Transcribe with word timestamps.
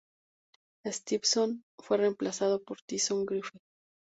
Stevenson 0.83 1.63
fue 1.77 1.97
reemplazado 1.97 2.63
por 2.63 2.81
Tyson 2.81 3.23
Griffin. 3.23 3.61